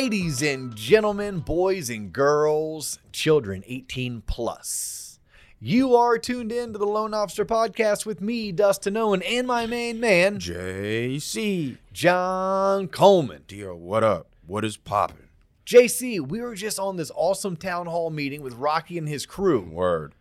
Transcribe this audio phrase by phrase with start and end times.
[0.00, 5.18] Ladies and gentlemen, boys and girls, children 18 plus.
[5.58, 9.64] You are tuned in to the Loan Officer Podcast with me, Dustin Owen, and my
[9.64, 11.78] main man, JC.
[11.94, 13.44] John Coleman.
[13.48, 14.26] Dear, what up?
[14.46, 15.30] What is poppin'?
[15.64, 19.62] JC, we were just on this awesome town hall meeting with Rocky and his crew,
[19.62, 20.14] Word.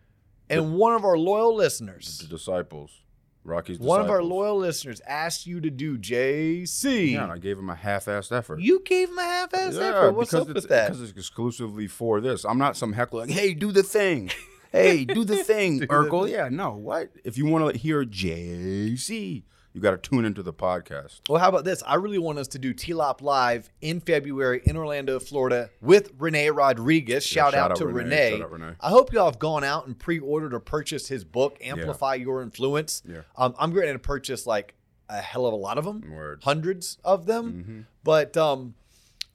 [0.49, 3.01] and one of our loyal listeners, The disciples.
[3.45, 7.11] Rocky's one of our loyal listeners asked you to do JC.
[7.11, 8.59] Yeah, and I gave him a half-assed effort.
[8.59, 10.11] You gave him a half-ass yeah, effort.
[10.13, 10.87] What's up with that?
[10.87, 12.43] Because it's exclusively for this.
[12.43, 14.31] I'm not some heckler like, hey, do the thing.
[14.71, 16.29] Hey, do the thing, Do Urkel.
[16.29, 17.09] Yeah, no, what?
[17.23, 19.43] If you want to hear JC,
[19.75, 21.19] you got to tune into the podcast.
[21.27, 21.83] Well, how about this?
[21.85, 26.49] I really want us to do T-Lop Live in February in Orlando, Florida with Rene
[26.51, 27.25] Rodriguez.
[27.25, 28.09] Shout, shout out, out to Rene.
[28.09, 28.29] Rene.
[28.31, 28.73] Shout out Rene.
[28.79, 33.03] I hope y'all have gone out and pre-ordered or purchased his book, Amplify Your Influence.
[33.05, 33.23] Yeah.
[33.37, 34.75] Um, I'm going to purchase like
[35.09, 36.41] a hell of a lot of them, Word.
[36.43, 37.63] hundreds of them.
[37.63, 38.75] hmm But um,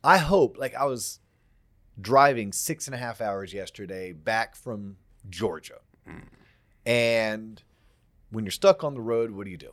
[0.03, 1.21] I hope, like I was
[2.01, 4.97] driving six and a half hours yesterday back from
[5.29, 5.81] Georgia.
[6.09, 6.23] Mm.
[6.87, 7.63] And
[8.31, 9.73] when you're stuck on the road, what do you do?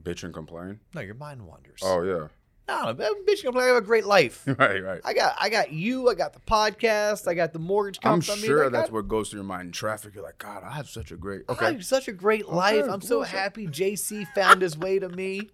[0.00, 0.80] Bitch and complain.
[0.94, 1.80] No, your mind wanders.
[1.82, 2.28] Oh yeah.
[2.68, 4.44] No, bitch, I'm like, I have a great life.
[4.46, 5.00] right, right.
[5.04, 6.08] I got, I got you.
[6.08, 7.26] I got the podcast.
[7.28, 10.14] I got the mortgage I'm sure that's got- what goes through your mind in traffic.
[10.14, 11.42] You're like, God, I have such a great.
[11.48, 12.84] I have such a great life.
[12.88, 13.66] I'm so happy.
[13.66, 15.50] JC found his way to me.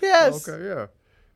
[0.00, 0.48] Yes.
[0.48, 0.64] Okay.
[0.64, 0.86] Yeah.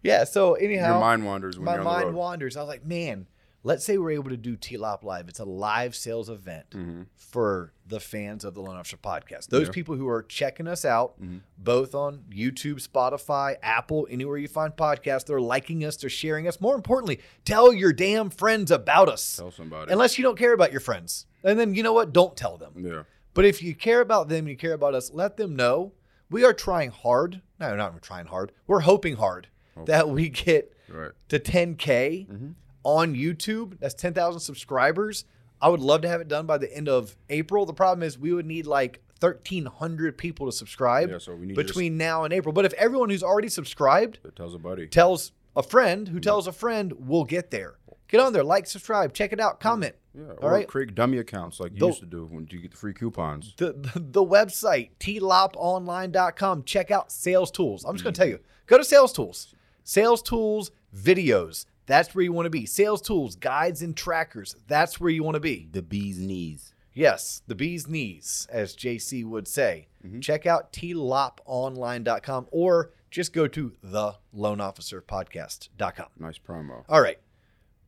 [0.02, 0.24] Yeah.
[0.24, 2.56] So anyhow, Your mind wanders when my you're on the mind wanders.
[2.56, 3.26] I was like, man,
[3.62, 5.28] let's say we're able to do T-Lop Live.
[5.28, 7.06] It's a live sales event Mhm.
[7.16, 9.48] for the fans of the Loan Officer podcast.
[9.48, 9.72] Those Yeah.
[9.72, 11.40] people who are checking us out, Mhm.
[11.58, 16.60] both on YouTube, Spotify, Apple, anywhere you find podcasts, they're liking us, they're sharing us.
[16.60, 19.36] More importantly, tell your damn friends about us.
[19.36, 19.92] Tell somebody.
[19.92, 21.26] Unless you don't care about your friends.
[21.44, 22.12] And then you know what?
[22.12, 22.72] Don't tell them.
[22.76, 23.02] yeah.
[23.34, 25.92] But if you care about them you care about us, let them know.
[26.30, 27.42] We are trying hard.
[27.58, 28.52] No, not trying hard.
[28.66, 29.86] We're hoping hard Hope.
[29.86, 31.12] that we get Right.
[31.28, 32.54] to 10K Mhm.
[32.82, 33.78] On YouTube.
[33.80, 35.24] That's 10,000 subscribers.
[35.60, 37.66] I would love to have it done by the end of April.
[37.66, 41.18] The problem is we would need like 1,300 people to subscribe Yeah.
[41.18, 42.52] So we need to between now and April.
[42.52, 44.86] But if everyone who's already subscribed tells a buddy.
[44.86, 46.22] tells a friend who mm-hmm.
[46.22, 47.76] tells a friend, we'll get there.
[48.08, 49.68] Get on there, like, subscribe, check it out, mm-hmm.
[49.68, 49.94] comment.
[50.14, 50.24] Yeah.
[50.42, 50.66] All Or right.
[50.66, 53.54] create dummy accounts like you The- used to do when you get the free coupons.
[53.56, 58.30] the, the, the website tloponline.com check out sales tools i'm just going to mm-hmm.
[58.30, 62.66] tell you go to sales tools sales tools videos that's where you want to be
[62.66, 66.74] sales tools guides and trackers that's where you want to be The bee's knees.
[66.92, 70.20] yes the bee's knees as jc would say mm-hmm.
[70.20, 76.84] check out tloponline.com or just go to the loanofficerpodcast.com Nice promo.
[76.88, 77.18] all right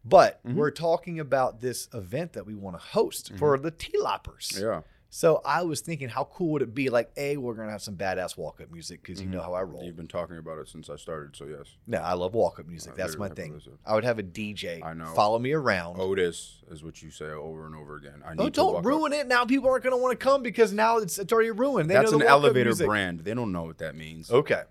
[0.04, 0.56] but mm-hmm.
[0.56, 3.38] we're talking about this event that we want to host mm-hmm.
[3.38, 4.58] for the T-Loppers.
[4.60, 4.82] Yeah.
[5.14, 6.88] So I was thinking, how cool would it be?
[6.88, 9.84] Like, a, we're gonna have some badass walk-up music because you know how I roll.
[9.84, 11.66] You've been talking about it since I started, so yes.
[11.86, 12.94] No, I love walk-up music.
[12.94, 13.60] I That's my thing.
[13.84, 14.82] I would have a DJ.
[14.82, 15.04] I know.
[15.14, 16.00] Follow me around.
[16.00, 18.22] Otis is what you say over and over again.
[18.26, 19.28] I Oh, don't ruin it.
[19.28, 21.90] Now people aren't gonna want to come because now it's, it's already ruined.
[21.90, 22.86] They That's know an the walk-up elevator music.
[22.86, 23.20] brand.
[23.20, 24.30] They don't know what that means.
[24.30, 24.62] Okay.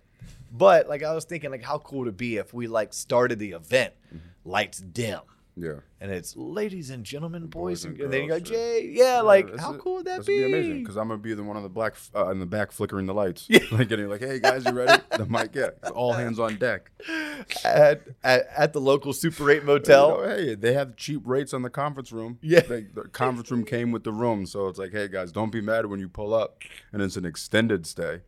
[0.52, 3.38] But like I was thinking, like how cool would it be if we like started
[3.38, 4.50] the event, Mm-hmm.
[4.50, 5.20] lights dim,
[5.58, 5.80] Yeah.
[6.00, 8.56] and it's ladies and gentlemen, boys, Boys and, and and then you go girls, yeah.
[8.58, 9.80] Jay, yeah, like how it.
[9.82, 10.44] cool would that That's be?
[10.46, 13.06] amazing because I'm gonna be the one on the black uh, in the back flickering
[13.06, 16.56] the lights, like getting like, "Hey guys, you ready?" the mic, yeah, all hands on
[16.56, 16.90] deck.
[17.66, 20.10] at, at at the local Super Eight motel.
[20.22, 22.40] You know, hey, they have cheap rates on the conference room.
[22.42, 22.62] Yeah.
[22.62, 25.62] They- the conference room came with the room, so it's like, hey guys, don't be
[25.62, 26.62] mad when you pull up,
[26.94, 28.22] and it's an extended stay.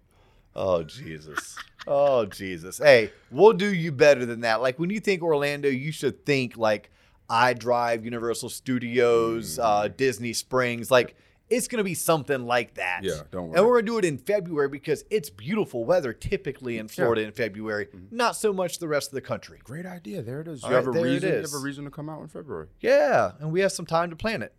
[0.56, 1.57] Oh Jesus.
[1.88, 2.78] Oh Jesus.
[2.78, 4.62] Hey, we'll do you better than that.
[4.62, 6.91] Like when you think Orlando, you should think like
[7.33, 10.91] I Drive, Universal Studios, uh, Disney Springs.
[10.91, 11.16] Like
[11.49, 12.99] it's gonna be something like that.
[13.03, 13.57] Yeah, don't worry.
[13.57, 17.31] And we're gonna do it in February because it's beautiful weather typically in Florida in
[17.31, 17.88] February.
[18.11, 19.59] Not so much the rest of the country.
[19.63, 20.21] Great idea.
[20.21, 20.61] There it is.
[20.61, 21.29] You All have right, a there it reason.
[21.29, 22.67] You have a reason to come out in February.
[22.79, 24.53] Yeah, and we have some time to plan it.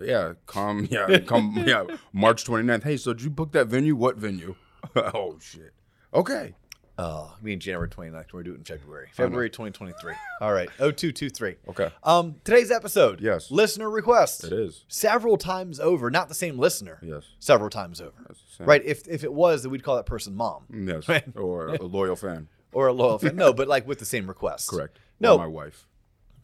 [0.00, 0.86] Yeah, come.
[0.90, 1.64] Yeah, come.
[1.66, 2.84] yeah, March 29th.
[2.84, 3.96] Hey, so did you book that venue?
[3.96, 4.54] What venue?
[4.96, 5.74] oh shit.
[6.14, 6.54] Okay.
[7.02, 8.32] Oh, I mean January 29th.
[8.34, 9.08] We're doing it in February.
[9.14, 10.12] February 2023.
[10.42, 10.68] All right.
[10.78, 11.56] 0223.
[11.70, 11.90] Okay.
[12.02, 13.22] Um, today's episode.
[13.22, 13.50] Yes.
[13.50, 14.44] Listener request.
[14.44, 14.84] It is.
[14.88, 17.24] several times over, not the same listener, Yes.
[17.38, 18.12] several times over.
[18.28, 18.66] That's the same.
[18.66, 18.82] Right?
[18.84, 21.08] If if it was, then we'd call that person mom Yes.
[21.08, 21.24] Right.
[21.36, 22.48] Or a loyal fan.
[22.72, 23.34] or a loyal fan.
[23.34, 24.68] No, but like with the same request.
[24.68, 24.98] Correct.
[25.20, 25.36] No.
[25.36, 25.86] Or my wife.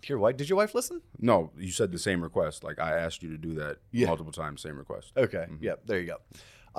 [0.07, 0.37] Your wife?
[0.39, 1.03] Did your wife listen?
[1.21, 2.65] No, you said the same request.
[2.65, 4.07] Like I asked you to do that Yeah.
[4.07, 4.63] multiple times.
[4.63, 5.13] Same request.
[5.19, 5.47] Okay.
[5.61, 5.83] Yep.
[5.87, 6.17] There you go.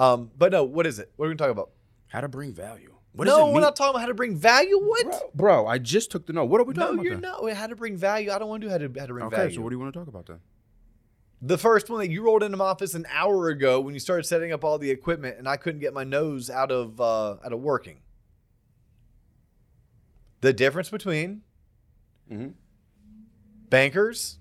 [0.01, 1.11] Um, but no, what is it?
[1.17, 1.71] What are we gonna talk about?
[2.07, 2.93] How to bring value.
[3.17, 4.79] What no, we're not talking about how to bring value.
[4.79, 5.05] What?
[5.05, 6.45] Bro, bro, I just took the note.
[6.45, 6.97] What are we no, talking about?
[6.97, 7.21] No, you're then?
[7.21, 7.53] not.
[7.53, 8.31] How to bring value?
[8.31, 9.55] I don't want to do how to how to bring Okay, value.
[9.55, 10.39] so what do you want to talk about then?
[11.41, 14.23] the first one that you rolled into my office an hour ago when you started
[14.23, 17.53] setting up all the equipment, and I couldn't get my nose out of uh, out
[17.53, 17.99] of working.
[20.41, 21.41] The difference between
[22.31, 22.53] Mhm.
[23.69, 24.39] bankers,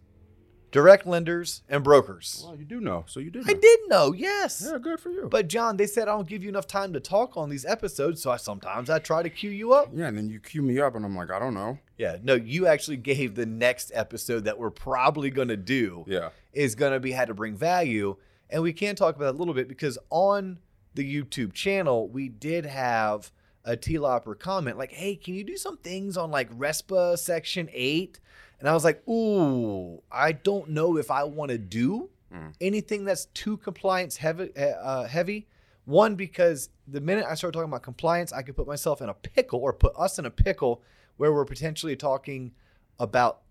[0.76, 2.42] direct lenders, and brokers.
[2.44, 3.48] Well, you do know, so you did.
[3.48, 4.62] I did know, yes.
[4.70, 5.28] Yeah, good for you.
[5.30, 8.20] But John, they said I don't give you enough time to talk on these episodes,
[8.22, 9.88] so I sometimes I try to cue you up.
[9.94, 11.78] yeah, and then you cue me up, and I'm like, I don't know.
[11.96, 16.28] Yeah, no, you actually gave the next episode that we're probably going to do Yeah.
[16.52, 18.16] is going to be how to bring value,
[18.50, 20.58] and we can talk about that a little bit because on
[20.94, 23.30] the YouTube channel we did have
[23.64, 28.20] a T-Lopper comment like, "Hey, can you do some things on like RESPA Section 8?"
[28.60, 32.54] And I was like, "Ooh, I don't know if I want to do Mm.
[32.60, 34.50] anything that's too compliance heavy.
[34.56, 35.46] Uh, heavy.
[35.84, 39.14] One because the minute I start talking about compliance, I could put myself in a
[39.14, 40.82] pickle or put us in a pickle
[41.18, 42.52] where we're potentially talking
[42.98, 43.42] about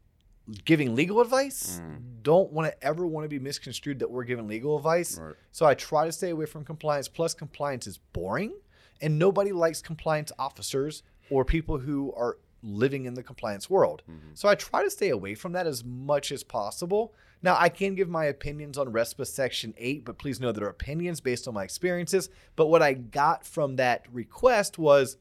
[0.66, 1.80] giving legal advice.
[1.82, 2.22] Mm.
[2.24, 5.18] Don't want to ever want to be misconstrued that we're giving legal advice.
[5.18, 5.36] Right.
[5.54, 7.08] So I try to stay away from compliance.
[7.08, 8.54] Plus, compliance is boring,
[9.02, 14.04] and nobody likes compliance officers or people who are living in the compliance world.
[14.10, 14.30] Mm-hmm.
[14.34, 17.14] So I try to stay away from that as much as possible.
[17.42, 21.22] Now, I can give my opinions on RESPA Section 8, but please know they're opinions
[21.22, 22.30] based on my experiences.
[22.56, 25.18] But what I got from that request was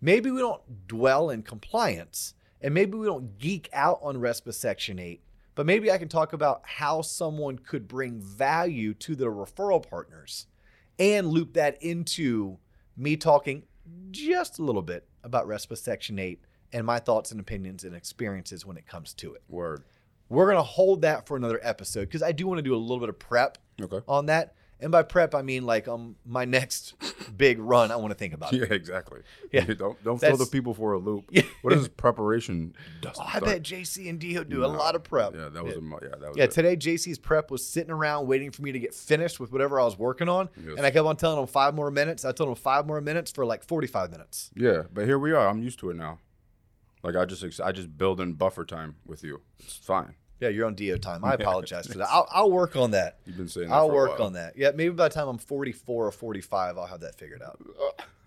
[0.00, 4.98] maybe we don't dwell in compliance and maybe we don't geek out on RESPA Section
[4.98, 5.20] 8,
[5.54, 10.46] but maybe I can talk about how someone could bring value to their referral partners
[10.98, 12.58] and loop that into
[12.96, 13.64] me talking
[14.10, 16.40] just a little bit about RESPA Section 8
[16.74, 19.42] and my thoughts and opinions and experiences when it comes to it.
[19.48, 19.84] Word.
[20.28, 22.76] We're going to hold that for another episode because I do want to do a
[22.76, 24.00] little bit of prep Okay.
[24.08, 24.54] on that.
[24.80, 26.94] And by prep, I mean like um my next
[27.36, 27.90] big run.
[27.92, 28.58] I want to think about it.
[28.68, 29.20] Yeah, exactly.
[29.52, 29.64] Yeah.
[29.78, 31.26] don't don't throw the people for a loop.
[31.30, 31.42] Yeah.
[31.62, 32.74] What is preparation?
[33.00, 34.44] Dust, Oh, I bet JC and D.O.
[34.44, 35.34] do a lot of prep.
[35.34, 36.50] Yeah, that was a mo- yeah, that was Yeah, it.
[36.50, 39.84] today JC's prep was sitting around waiting for me to get finished with whatever I
[39.84, 40.48] was working on.
[40.56, 40.74] Yes.
[40.76, 42.24] And I kept on telling him five more minutes.
[42.24, 44.50] I told him five more minutes for like 45 minutes.
[44.56, 45.48] yeah, but here we are.
[45.48, 46.18] I'm used to it now.
[47.04, 49.42] Like I just I just build in buffer time with you.
[49.60, 50.14] It's fine.
[50.40, 50.96] Yeah, you're on D.O.
[50.96, 51.24] time.
[51.24, 52.08] I apologize for that.
[52.10, 53.18] I'll, I'll work on that.
[53.26, 54.56] You've been saying that I'll for a work on that.
[54.56, 57.60] Yeah, maybe by the time I'm 44 or 45, I'll have that figured out.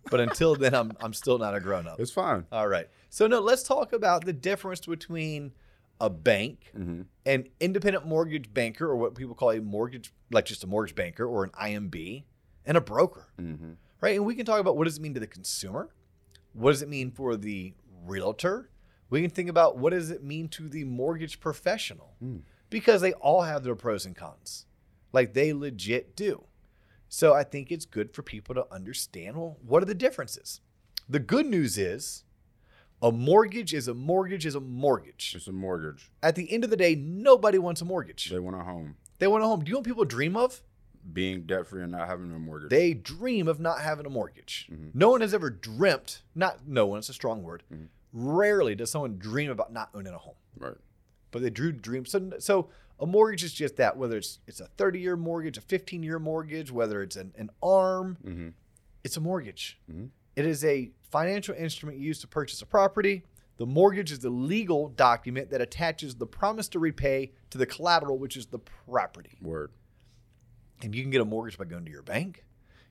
[0.09, 1.99] But until then, I'm, I'm still not a grown up.
[1.99, 2.45] It's fine.
[2.49, 2.87] All right.
[3.09, 5.51] So, no, let's talk about the difference between
[5.99, 10.63] a bank, hmm an independent mortgage banker, or what people call a mortgage, like just
[10.63, 12.23] a mortgage banker or an IMB,
[12.65, 13.27] and a broker.
[13.37, 14.15] hmm right?
[14.15, 15.89] And we can talk about what does it mean to the consumer?
[16.53, 17.73] What does it mean for the
[18.07, 18.69] realtor?
[19.09, 22.15] We can think about what does it mean to the mortgage professional?
[22.23, 22.41] Mm.
[22.69, 24.65] Because they all have their pros and cons.
[25.13, 26.43] Like they legit do.
[27.09, 30.59] So I think it's good for people to understand well, what are the differences?
[31.07, 32.25] The good news is
[33.01, 35.33] a mortgage is a mortgage is a mortgage.
[35.35, 36.11] It's a mortgage.
[36.21, 38.29] At the end of the day, nobody wants a mortgage.
[38.29, 38.95] They want a home.
[39.19, 39.61] They want a home.
[39.63, 40.61] Do you know what people dream of?
[41.13, 42.69] Being debt free and not having a mortgage.
[42.69, 44.67] They dream of not having a mortgage.
[44.69, 44.93] Mhm.
[44.93, 47.63] No one has ever dreamt, not no one, it's a strong word.
[47.71, 47.87] Mhm.
[48.13, 50.35] Rarely does someone dream about not owning a home.
[50.57, 50.75] right.
[51.31, 52.09] But they drew dreams.
[52.11, 52.69] So, so
[52.99, 56.19] a mortgage is just that, whether it's it's a 30 year mortgage, a 15 year
[56.19, 58.47] mortgage, whether it's an, an arm, hmm
[59.03, 59.79] it's a mortgage.
[59.91, 60.09] Mhm.
[60.35, 63.23] It is a financial instrument used to purchase a property.
[63.57, 68.17] The mortgage is the legal document that attaches the promise to repay to the collateral,
[68.17, 69.37] which is the property.
[69.41, 69.71] Word.
[70.83, 72.43] And you can get a mortgage by going to your bank.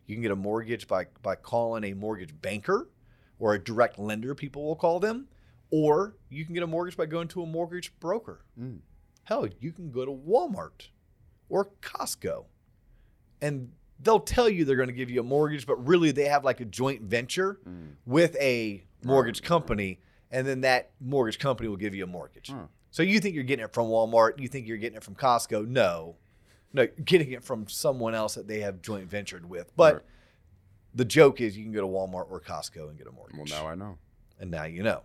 [0.07, 2.89] You can get a mortgage by by calling a mortgage banker
[3.39, 5.29] or a direct lender, people will call them.
[5.71, 8.45] Or you can get a mortgage by going to a mortgage broker.
[8.61, 8.79] Mm.
[9.25, 10.89] Hell, you can go to Walmart
[11.49, 12.45] or Costco
[13.41, 16.45] and they'll tell you they're going to give you a mortgage, but really they have
[16.45, 17.93] like a joint venture Mm.
[18.07, 22.51] with a mortgage company, and then that mortgage company will give you a mortgage.
[22.51, 22.67] Huh.
[22.91, 25.67] So you think you're getting it from Walmart, you think you're getting it from Costco.
[25.69, 26.17] No.
[26.73, 29.75] No, getting it from someone else that they have joint ventured with.
[29.77, 30.03] But Right.
[30.97, 33.37] The joke is you can go to Walmart or Costco and get a mortgage.
[33.37, 33.99] Well, now I know.
[34.41, 35.03] and now you know.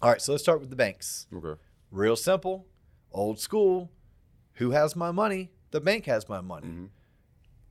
[0.00, 1.26] All right, so let's start with the banks.
[1.34, 1.60] Okay.
[1.90, 2.66] Real simple,
[3.12, 3.90] old school.
[4.54, 5.50] Who has my money?
[5.72, 6.66] The bank has my money.
[6.68, 6.84] hmm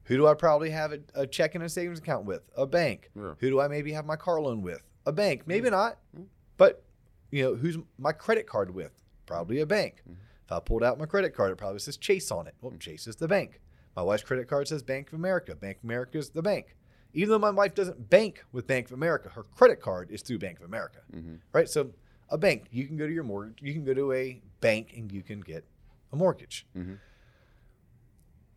[0.03, 2.41] Who do I probably have a, a checking and savings account with?
[2.55, 3.09] A bank.
[3.15, 3.33] Yeah.
[3.39, 4.81] Who do I maybe have my car loan with?
[5.05, 5.43] A bank.
[5.47, 5.97] Maybe not.
[6.17, 6.25] Mm.
[6.57, 6.83] But
[7.31, 8.91] you know, who's my credit card with?
[9.25, 10.01] Probably a bank.
[10.09, 10.15] Mhm.
[10.45, 12.55] If I pulled out my credit card, it probably says Chase on it.
[12.61, 13.61] Well, Chase is the bank.
[13.95, 15.55] My wife's credit card says Bank of America.
[15.55, 16.75] Bank of America is the bank.
[17.13, 20.39] Even though my wife doesn't bank with Bank of America, her credit card is through
[20.39, 20.99] Bank of America.
[21.11, 21.67] hmm Right?
[21.69, 21.91] So
[22.29, 25.11] a bank, you can go to your mortgage, you can go to a bank and
[25.11, 25.65] you can get
[26.11, 26.65] a mortgage.
[26.73, 26.95] hmm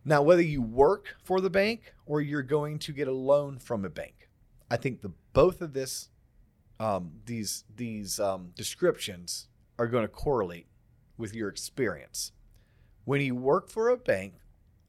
[0.05, 3.85] Now, whether you work for the bank or you're going to get a loan from
[3.85, 4.29] a bank,
[4.71, 6.11] I think the both of this,
[6.81, 10.67] um, these these um, descriptions are going to correlate
[11.17, 12.33] with your experience.
[13.05, 14.35] When you work for a bank,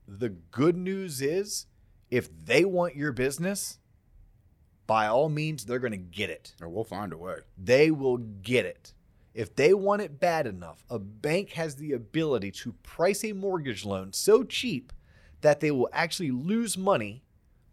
[0.07, 1.67] the good news is
[2.13, 3.79] if they want your business,
[4.85, 6.53] by all means, they're going to get it.
[6.61, 7.37] Or we'll find a way.
[7.57, 8.93] They will get it.
[9.33, 13.83] If they want it bad enough, a bank has the ability to price a mortgage
[13.83, 14.93] loan so cheap
[15.41, 17.23] that they will actually lose money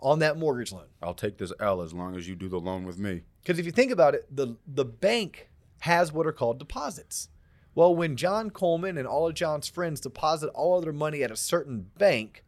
[0.00, 0.86] on that mortgage loan.
[1.02, 3.24] I'll take this L as long as you do the loan with me.
[3.42, 7.28] Because if you think about it, the the bank has what are called deposits.
[7.74, 11.30] Well, when John Coleman and all of John's friends deposit all of their money at
[11.30, 12.42] a certain bank,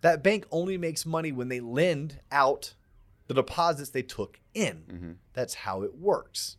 [0.00, 2.74] that bank only makes money when they lend out
[3.26, 4.84] the deposits they took in.
[4.90, 5.12] Mm-hmm.
[5.32, 6.56] That's how it works.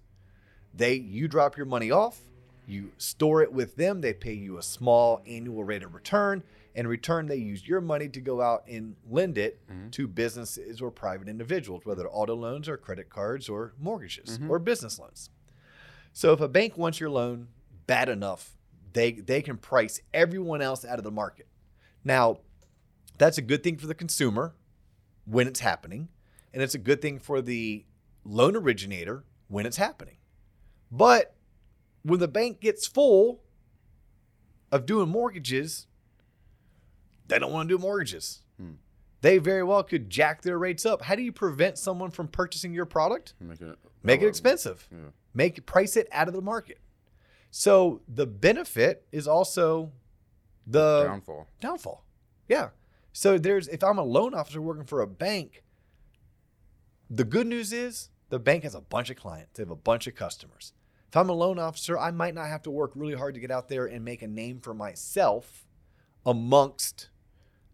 [0.74, 2.19] They you drop your money off,
[2.67, 6.43] you store it with them, they pay you a small annual rate of return.
[6.75, 9.89] In return, they use your money to go out and lend it mm-hmm.
[9.89, 14.51] to businesses or private individuals, whether auto loans or credit cards or mortgages mm-hmm.
[14.51, 15.31] or business loans.
[16.13, 17.48] So if a bank wants your loan
[17.88, 18.51] bad enough,
[18.93, 21.48] they they can price everyone else out of the market.
[22.03, 22.38] Now,
[23.19, 24.55] that's a good thing for the consumer
[25.25, 26.09] when it's happening,
[26.53, 27.85] and it's a good thing for the
[28.25, 30.17] loan originator when it's happening.
[30.91, 31.35] But
[32.01, 33.41] when the bank gets full
[34.71, 35.85] of doing mortgages,
[37.27, 38.41] they don't want to do mortgages.
[38.59, 38.71] Hmm.
[39.21, 41.03] They very well could jack their rates up.
[41.03, 43.33] How do you prevent someone from purchasing your product?
[43.39, 44.88] Make it, Make it expensive.
[44.91, 45.09] Yeah.
[45.33, 46.79] Make price it out of the market.
[47.51, 49.91] So the benefit is also
[50.65, 51.47] the Downfall.
[51.59, 52.05] downfall.
[52.47, 52.69] Yeah.
[53.11, 55.63] So there's if I'm a loan officer working for a bank,
[57.09, 59.57] the good news is the bank has a bunch of clients.
[59.57, 60.73] They have a bunch of customers.
[61.07, 63.49] If I'm a loan officer, I might not have to work really hard to get
[63.49, 65.65] out there and make a name for myself
[66.25, 67.09] amongst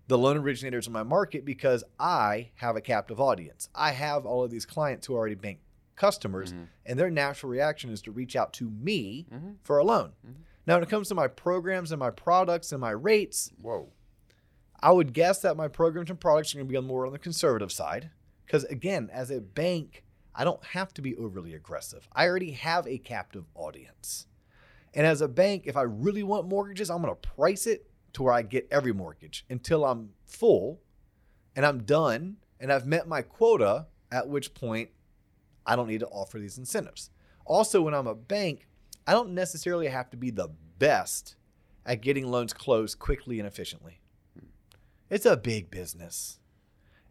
[0.08, 3.70] the loan originators in my market because I have a captive audience.
[3.76, 5.60] I have all of these clients who are already bank
[5.96, 6.66] customers, mm-hmm.
[6.86, 9.52] and their natural reaction is to reach out to me mm-hmm.
[9.64, 10.12] for a loan.
[10.26, 10.42] Mm-hmm.
[10.68, 13.90] Now, when it comes to my programs and my products and my rates, Whoa.
[14.86, 17.12] I would guess that my programs and products are going to be on more on
[17.12, 18.12] the conservative side.
[18.46, 20.04] Because again, as a bank,
[20.36, 22.08] I don't have to be overly aggressive.
[22.14, 24.28] I already have a captive audience.
[24.94, 28.22] And as a bank, if I really want mortgages, I'm going to price it to
[28.22, 30.82] where I get every mortgage until I'm full
[31.56, 34.90] and I'm done and I've met my quota, at which point
[35.66, 37.10] I don't need to offer these incentives.
[37.44, 38.68] Also, when I'm a bank,
[39.08, 41.38] I don't necessarily have to be the best
[41.88, 44.00] at getting loans closed quickly and efficiently.
[45.10, 46.40] It's a big business.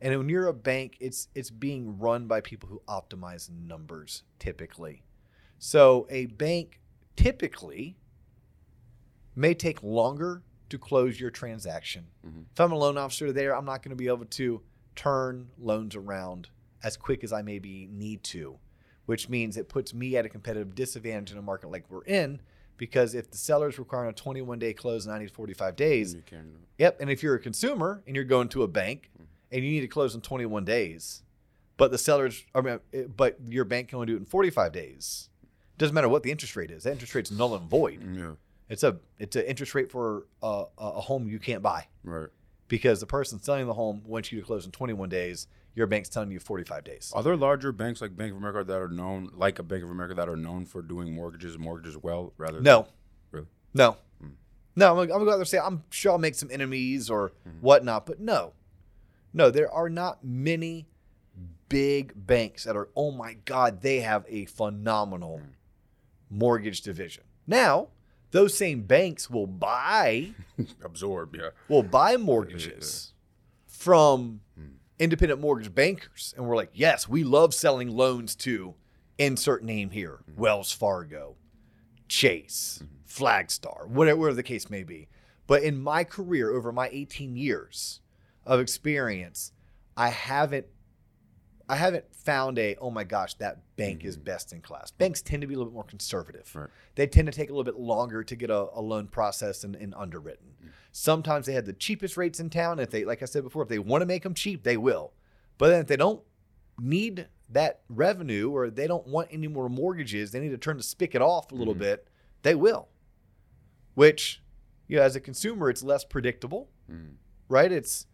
[0.01, 5.03] And when you're a bank, it's it's being run by people who optimize numbers typically.
[5.59, 6.81] So a bank
[7.17, 7.97] typically
[9.37, 12.07] may take longer to close your transaction.
[12.27, 12.43] Mm-hmm.
[12.53, 14.63] If I'm a loan officer there, I'm not going to be able to
[14.97, 16.49] turn loans around
[16.83, 18.59] as quick as I maybe need to,
[19.07, 22.41] which means it puts me at a competitive disadvantage in a market like we're in
[22.77, 26.15] because if the seller is requiring a 21 day close and I need 45 days.
[26.79, 27.01] Yep.
[27.01, 29.11] And if you're a consumer and you're going to a bank
[29.53, 31.23] and you need to close in 21 days,
[31.77, 34.73] but the seller's, I mean, eh, but your bank can only do it in 45
[34.73, 35.29] days.
[35.79, 36.85] Doesn't matter what the interest rate is.
[36.85, 38.01] The interest rate's null and void.
[38.17, 38.33] Yeah.
[38.69, 42.29] It's a it's an interest rate for a a home you can't buy Right.
[42.69, 45.47] Because the person selling the home wants you to close in 21 days.
[45.75, 47.13] Your bank's telling you 45 days.
[47.15, 49.91] Are there larger banks like Bank of America that are known, like a Bank of
[49.91, 52.61] America, that are known for doing mortgages and mortgages well, rather?
[52.61, 52.87] No,
[53.33, 53.47] Really?
[53.75, 54.29] no, hmm.
[54.77, 54.91] no.
[54.91, 57.11] I'm gonna, I'm gonna go out there and say I'm sure I'll make some enemies
[57.11, 57.59] or mm-hmm.
[57.61, 58.53] whatnot, but no,
[59.33, 59.51] no.
[59.51, 60.87] There are not many
[61.69, 62.89] big banks that are.
[62.95, 66.39] Oh my God, they have a phenomenal hmm.
[66.39, 67.25] mortgage division.
[67.49, 67.89] Now,
[68.35, 70.33] those same banks will buy
[70.85, 71.37] Absorb.
[71.37, 71.51] Yeah.
[71.69, 73.13] will buy mortgages
[73.65, 74.75] from hmm.
[74.99, 76.35] independent mortgage bankers.
[76.37, 78.75] And we're like, yes, we love selling loans to
[79.19, 80.41] insert name here hmm.
[80.41, 81.37] Wells Fargo,
[82.09, 82.89] Chase, hmm.
[83.09, 85.07] Flagstar, whatever, whatever the case may be.
[85.47, 88.01] But in my career, over my 18 years
[88.45, 89.53] of experience,
[89.97, 90.67] I haven't.
[91.69, 94.25] I haven't found a oh my gosh that bank is mm.
[94.25, 94.91] best in class.
[94.91, 96.51] Banks tend to be a little bit more conservative.
[96.55, 96.69] Right.
[96.95, 99.77] They tend to take a little bit longer to get a, a loan processed and,
[99.77, 100.55] and underwritten.
[100.65, 100.69] Mm.
[100.93, 102.79] Sometimes they have the cheapest rates in town.
[102.79, 105.13] If they, like I said before, if they want to make them cheap, they will.
[105.59, 106.23] But then if they don't
[106.81, 110.83] need that revenue or they don't want any more mortgages, they need to turn the
[110.83, 111.79] spigot off a little mm.
[111.81, 112.09] bit,
[112.43, 112.89] they will.
[113.95, 114.43] Which,
[114.89, 116.71] you know, as a consumer, it's less predictable,
[117.49, 117.71] right?
[117.71, 118.07] It's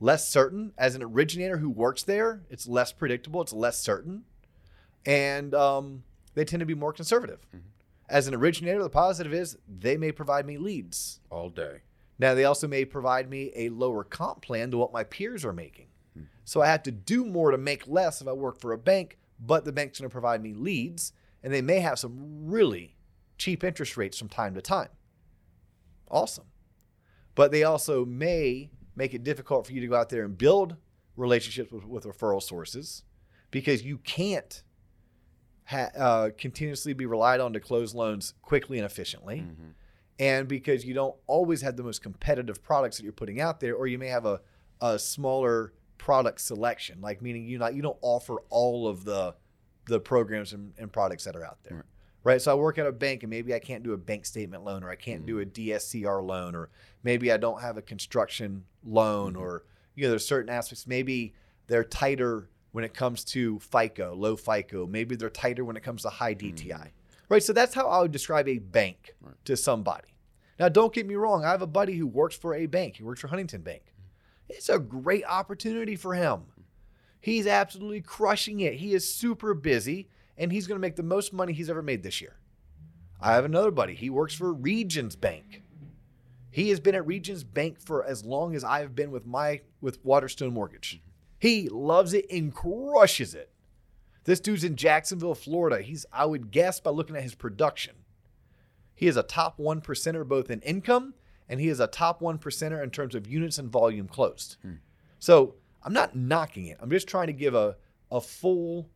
[0.00, 0.72] less certain.
[0.78, 4.24] As an originator who works there, it's less predictable, it's less certain.
[5.06, 6.02] And um,
[6.34, 7.46] they tend to be more conservative.
[8.08, 11.20] As an originator, the positive is they may provide me leads.
[11.30, 11.82] All day.
[12.18, 15.52] Now, they also may provide me a lower comp plan to what my peers are
[15.52, 15.86] making.
[16.44, 19.18] So I have to do more to make less if I work for a bank,
[19.38, 21.12] but the bank's going to provide me leads,
[21.42, 22.96] and they may have some really
[23.36, 24.88] cheap interest rates from time to time.
[26.10, 26.46] Awesome.
[27.34, 30.76] But they also may make it difficult for you to go out there and build
[31.16, 33.04] relationships with, with referral sources
[33.50, 34.62] because you can't
[35.64, 39.72] ha- uh, continuously be relied on to close loans quickly and efficiently, Mhm.
[40.18, 43.74] and because you don't always have the most competitive products that you're putting out there,
[43.74, 44.40] or you may have a,
[44.80, 49.34] a smaller product selection, like meaning you not you don't offer all of the
[49.86, 51.76] the programs and, and products that are out there.
[51.78, 51.84] Right.
[52.28, 52.42] Right.
[52.42, 54.84] So I work at a bank and maybe I can't do a bank statement loan
[54.84, 55.48] or I can't do mm-hmm.
[55.48, 56.68] a DSCR loan or
[57.02, 59.40] maybe I don't have a construction loan Mhm.
[59.40, 61.32] or you know there's certain aspects maybe
[61.68, 66.02] they're tighter when it comes to FICO, low FICO, maybe they're tighter when it comes
[66.02, 66.74] to high DTI.
[66.74, 66.88] Mm-hmm.
[67.30, 67.42] Right?
[67.42, 69.34] So that's how I would describe a bank Right.
[69.46, 70.08] to somebody.
[70.60, 72.96] Now don't get me wrong, I have a buddy who works for a bank.
[72.96, 73.84] He works for Huntington Bank.
[73.84, 74.50] Mm-hmm.
[74.50, 76.42] It's a great opportunity for him.
[77.22, 78.74] He's absolutely crushing it.
[78.74, 82.02] He is super busy and he's going to make the most money he's ever made
[82.02, 82.36] this year.
[83.20, 83.94] I have another buddy.
[83.94, 85.62] He works for Regions Bank.
[86.50, 90.04] He has been at Regions Bank for as long as I've been with my with
[90.04, 91.02] Waterstone Mortgage.
[91.38, 93.50] He loves it and crushes it.
[94.24, 95.82] This dude's in Jacksonville, Florida.
[95.82, 97.94] He's I would guess by looking at his production.
[98.94, 101.14] He is a top one percenter both in income
[101.48, 104.56] and he is a top one percenter in terms of units and volume closed.
[104.62, 104.74] Hmm.
[105.18, 106.78] So I'm not knocking it.
[106.80, 107.76] I'm just trying to give a
[108.10, 108.88] a full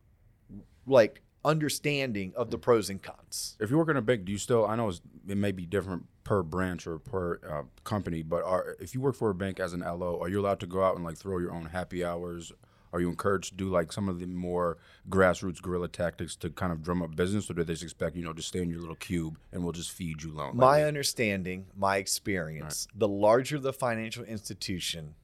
[0.85, 3.55] like understanding of the pros and cons.
[3.59, 4.65] If you work in a bank, do you still?
[4.65, 8.75] I know it's, it may be different per branch or per uh, company, but are
[8.79, 10.95] if you work for a bank as an LO, are you allowed to go out
[10.95, 12.51] and like throw your own happy hours?
[12.93, 14.77] Are you encouraged to do like some of the more
[15.09, 18.23] grassroots guerrilla tactics to kind of drum up business, or do they just expect you
[18.23, 20.55] know just stay in your little cube and we'll just feed you loans?
[20.55, 25.15] My understanding, my experience, the larger the financial institution,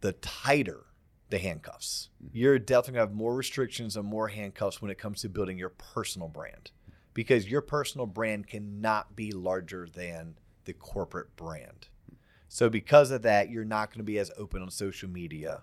[0.00, 0.85] the tighter
[1.30, 2.10] the handcuffs.
[2.32, 5.70] You're definitely gonna have more restrictions and more handcuffs when it comes to building your
[5.70, 6.70] personal brand.
[7.14, 11.88] Because your personal brand cannot be larger than the corporate brand.
[12.48, 15.62] So because of that, you're not going to be as open on social media,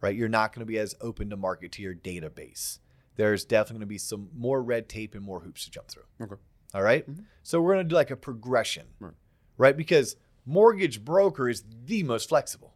[0.00, 0.14] right?
[0.16, 2.78] You're not going to be as open to market to your database.
[3.16, 6.04] There's definitely going to be some more red tape and more hoops to jump through.
[6.20, 6.36] Okay.
[6.74, 7.08] All right?
[7.10, 7.24] Mhm.
[7.42, 9.14] So we're going to do like a progression, Right.
[9.58, 9.76] right?
[9.76, 12.75] Because mortgage broker is the most flexible.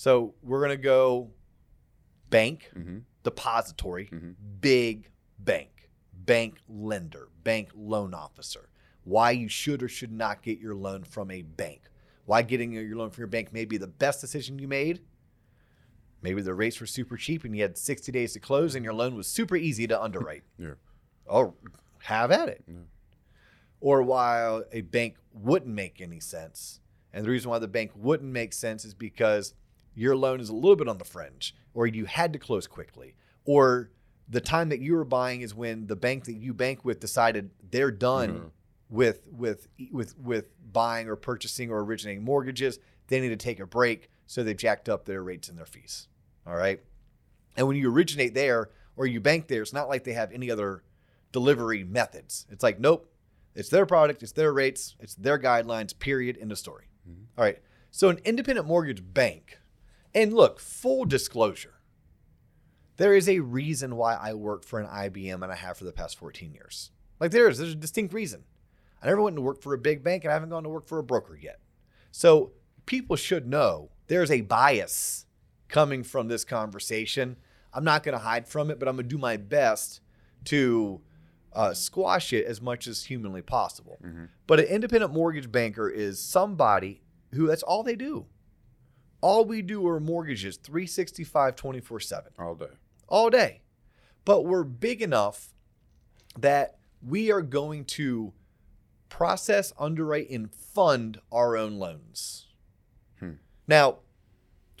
[0.00, 1.30] So we're going to go
[2.30, 3.00] bank, Mm-hmm.
[3.22, 4.34] depository, Mhm.
[4.62, 8.70] big bank, bank lender, bank loan officer.
[9.04, 11.82] Why you should or should not get your loan from a bank.
[12.24, 15.02] Why getting your loan from your bank may be the best decision you made.
[16.22, 18.94] Maybe the rates were super cheap and you had 60 days to close and your
[18.94, 20.44] loan was super easy to underwrite.
[20.58, 20.74] Yeah.
[21.28, 21.56] Oh,
[22.04, 22.64] have at it.
[22.66, 22.84] Yeah.
[23.80, 26.80] Or while a bank wouldn't make any sense.
[27.12, 29.52] And the reason why the bank wouldn't make sense is because
[29.94, 33.14] your loan is a little bit on the fringe, or you had to close quickly,
[33.44, 33.90] or
[34.28, 37.50] the time that you were buying is when the bank that you bank with decided
[37.70, 38.50] they're done Mhm.
[38.88, 42.78] with with with with buying or purchasing or originating mortgages.
[43.08, 46.06] They need to take a break, so they jacked up their rates and their fees.
[46.46, 46.80] All right.
[47.56, 50.50] And when you originate there or you bank there, it's not like they have any
[50.50, 50.84] other
[51.32, 52.46] delivery methods.
[52.50, 53.12] It's like, nope,
[53.54, 56.86] it's their product, it's their rates, it's their guidelines, period, end of story.
[57.08, 57.26] Mhm.
[57.36, 57.58] All right.
[57.90, 59.58] So an independent mortgage bank,
[60.14, 61.74] and look, full disclosure,
[62.96, 65.92] there is a reason why I work for an IMB and I have for the
[65.92, 66.90] past 14 years.
[67.18, 68.44] Like there is, there's a distinct reason.
[69.02, 70.86] I never went to work for a big bank and I haven't gone to work
[70.86, 71.60] for a broker yet.
[72.10, 72.52] So
[72.86, 75.26] people should know there's a bias
[75.68, 77.36] coming from this conversation.
[77.72, 80.00] I'm not going to hide from it, but I'm going to do my best
[80.46, 81.00] to
[81.52, 83.98] uh, squash it as much as humanly possible.
[84.04, 84.28] Mhm.
[84.46, 88.26] But an independent mortgage banker is somebody who that's all they do.
[89.20, 92.66] All we do are mortgages 365, 24 7 All day.
[93.08, 93.60] all day.
[94.24, 95.54] But we're big enough
[96.38, 98.32] that we are going to
[99.08, 102.46] process, underwrite, and fund our own loans.
[103.18, 103.32] Hmm.
[103.66, 103.98] Now,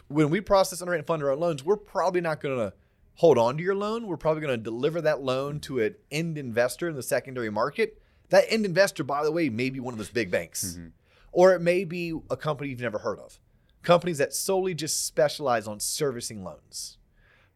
[0.08, 2.72] when we process, underwrite, and fund our own loans, we're probably not going to
[3.14, 4.06] hold on to your loan.
[4.06, 8.00] We're probably going to deliver that loan to an end investor in the secondary market.
[8.30, 10.92] That end investor, by the way, may be one of those big banks, Mhm.
[11.32, 13.40] or it may be a company you've never heard of.
[13.82, 16.98] Companies that solely just specialize on servicing loans.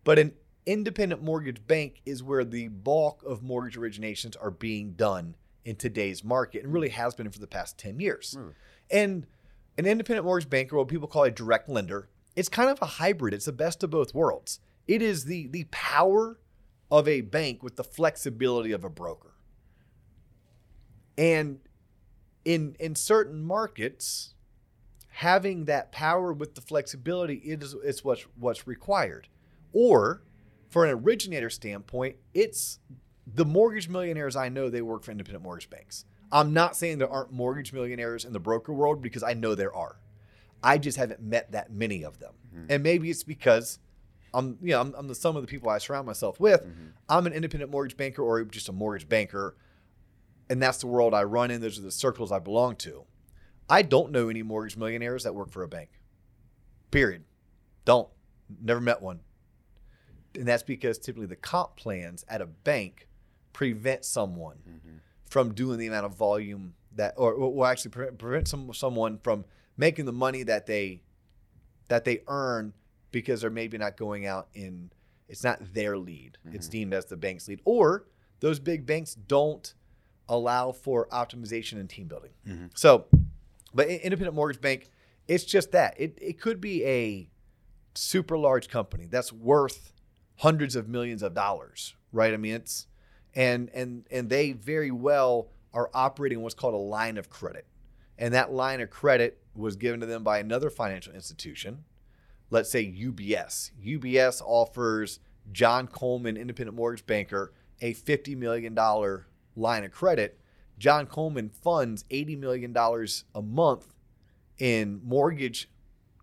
[0.05, 0.33] But an
[0.67, 6.23] independent mortgage bank is where the bulk of mortgage originations are being done in today's
[6.23, 8.35] market and really has been for the past 10 years.
[8.39, 8.55] Really?
[8.91, 9.27] And
[9.79, 13.35] an independent mortgage banker, what people call a direct lender, it's kind of a hybrid.
[13.35, 14.61] It's the best of both worlds.
[14.87, 16.39] It is the the power
[16.91, 19.35] of a bank with the flexibility of a broker.
[21.17, 21.61] And
[22.45, 24.34] in in certain markets,
[25.15, 29.29] having that power with the flexibility is is what's what's required.
[29.73, 30.23] Or
[30.69, 32.81] for an originator standpoint, it's
[33.27, 36.05] the mortgage millionaires I know they work for independent mortgage banks.
[36.33, 39.75] I'm not saying there aren't mortgage millionaires in the broker world because I know there
[39.75, 40.01] are.
[40.65, 42.33] I just haven't met that many of them.
[42.69, 43.79] And maybe it's because
[44.33, 46.63] I'm you know I'm, I'm the sum of the people I surround myself with.
[46.63, 46.87] Mm-hmm.
[47.09, 49.55] I'm an independent mortgage banker or just a mortgage banker,
[50.51, 51.61] and that's the world I run in.
[51.61, 53.05] Those are the circles I belong to.
[53.69, 55.91] I don't know any mortgage millionaires that work for a bank.
[56.91, 57.25] Period.
[57.85, 58.09] Don't.
[58.63, 59.21] Never met one.
[60.35, 63.09] And that's because typically the comp plans at a bank
[63.53, 64.97] prevent someone Mm-hmm.
[65.31, 69.45] from doing the amount of volume that, or, will actually prevent, prevent some, someone from
[69.77, 71.03] making the money that they
[71.89, 72.73] that they earn
[73.13, 74.91] because they're maybe not going out in.
[75.29, 76.39] It's not their lead.
[76.53, 78.07] It's deemed as the bank's lead, or
[78.41, 79.73] those big banks don't
[80.29, 82.31] allow for optimization and team building.
[82.47, 82.71] Mhm.
[82.77, 83.07] So,
[83.75, 84.91] but independent mortgage bank,
[85.27, 85.95] it's just that.
[85.99, 87.31] It it could be a
[87.95, 89.93] super large company that's worth
[90.37, 92.33] hundreds of millions of dollars, right?
[92.33, 92.87] I mean, it's
[93.35, 97.67] and and and they very well are operating what's called a line of credit.
[98.17, 101.85] And that line of credit was given to them by another financial institution.
[102.51, 103.73] Let's say UBS.
[103.85, 105.19] UBS offers
[105.51, 108.75] John Coleman, independent mortgage banker, a $50 million
[109.57, 110.39] line of credit.
[110.79, 113.95] John Coleman funds $80 million a month
[114.59, 115.69] in mortgage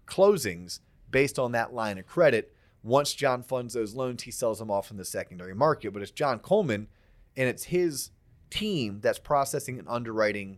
[0.05, 2.53] closings based on that line of credit.
[2.83, 5.93] Once John funds those loans, he sells them off in the secondary market.
[5.93, 6.87] But it's John Coleman
[7.37, 8.11] and it's his
[8.49, 10.57] team that's processing and underwriting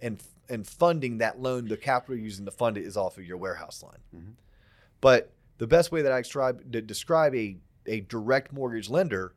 [0.00, 1.66] and and funding that loan.
[1.66, 3.98] The capital you're using to fund it is off of your warehouse line.
[4.14, 4.34] Mhm.
[5.00, 9.34] But the best way that I describe to describe a, a direct mortgage lender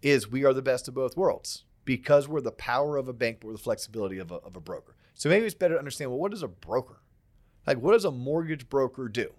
[0.00, 3.38] is we are the best of both worlds because we're the power of a bank,
[3.40, 4.94] but we're the flexibility of a, of a broker.
[5.14, 7.00] So maybe it's better to understand well, what is a broker?
[7.66, 9.32] Like, what does a mortgage broker do?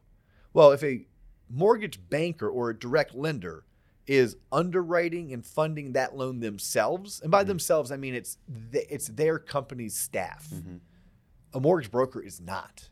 [0.54, 1.06] Well, if a
[1.50, 3.66] mortgage banker or a direct lender
[4.08, 8.38] is underwriting and funding that loan themselves, and by themselves I mean it's
[8.72, 10.50] th- it's their company's staff.
[10.54, 10.80] Mhm.
[11.54, 12.90] A mortgage broker is not.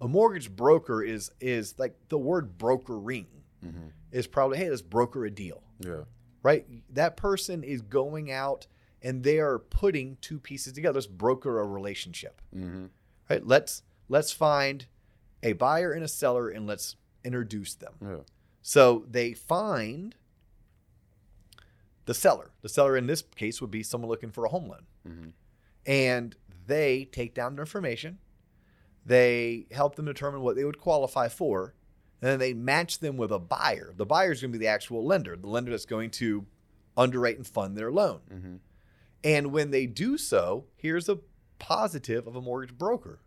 [0.00, 3.26] A mortgage broker is is like the word brokering
[3.64, 3.92] Mhm.
[4.10, 6.02] is probably hey let's broker a deal Yeah.
[6.44, 6.64] Right?
[6.90, 8.68] That person is going out
[9.02, 10.94] and they are putting two pieces together.
[10.94, 12.84] Let's broker a relationship, Mm-hmm.
[13.28, 13.44] right?
[13.44, 14.86] Let's let's find
[15.42, 17.94] a buyer and a seller and let's introduce them.
[18.00, 18.16] Yeah.
[18.62, 20.14] So they find
[22.06, 22.50] the seller.
[22.62, 25.28] The seller in this case would be someone looking for a home loan, Mm-hmm.
[25.86, 26.34] and
[26.66, 28.18] they take down their information.
[29.04, 31.74] They help them determine what they would qualify for,
[32.24, 33.92] and then they match them with a buyer.
[33.94, 36.46] The buyer is going to be the actual lender, the lender that's going to
[36.96, 38.20] underwrite and fund their loan.
[38.32, 38.54] Mm-hmm.
[39.22, 41.18] And when they do so, here's a
[41.58, 43.20] positive of a mortgage broker.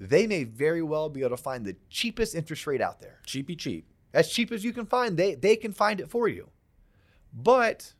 [0.00, 3.20] They may very well be able to find the cheapest interest rate out there.
[3.26, 3.92] Cheapy cheap.
[4.14, 6.48] As cheap as you can find, they they can find it for you.
[7.30, 7.92] But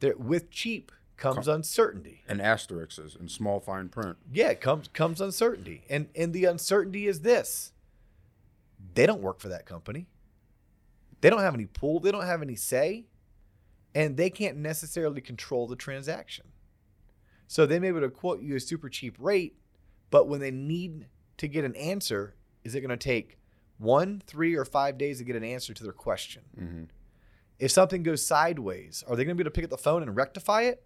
[0.00, 2.24] there, with cheap comes uncertainty.
[2.26, 4.16] And asterisks and small fine print.
[4.32, 5.84] Yeah, it comes comes uncertainty.
[5.88, 7.70] And and the uncertainty is this.
[8.94, 10.06] They don't work for that company.
[11.20, 13.06] They don't have any pull, they don't have any say,
[13.94, 16.46] and they can't necessarily control the transaction.
[17.46, 19.56] So they may be able to quote you a super cheap rate,
[20.10, 21.06] but when they need
[21.38, 23.38] to get an answer, is it going to take
[23.78, 26.42] one, three, or five days to get an answer to their question?
[26.60, 26.84] Mm-hmm.
[27.58, 30.02] If something goes sideways, are they going to be able to pick up the phone
[30.02, 30.82] and rectify it?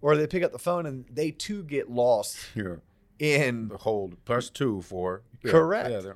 [0.00, 2.76] Or they pick up the phone and they too get lost Yeah.
[3.18, 5.90] in The hold plus two for yeah, Correct.
[5.90, 6.12] Yeah.